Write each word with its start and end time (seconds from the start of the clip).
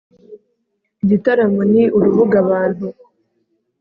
igitaramo 1.03 1.61
ni 1.71 1.83
urubuga 1.97 2.35
abantu 2.43 2.87